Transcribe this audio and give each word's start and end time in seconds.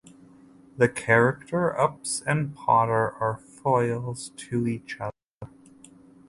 The 0.77 0.89
character 0.89 1.79
Ups 1.79 2.23
and 2.25 2.55
Potter 2.55 3.11
are 3.21 3.37
foils 3.37 4.29
to 4.35 4.65
each 4.65 4.99
other. 4.99 5.13